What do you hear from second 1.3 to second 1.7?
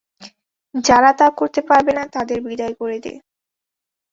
করতে